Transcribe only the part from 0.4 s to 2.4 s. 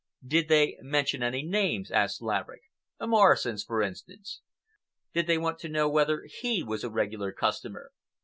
they mention any names?" asked